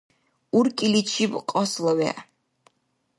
Уркӏиличиб 0.57 1.31
кьасла 1.49 1.93
вегӏ 1.97 2.17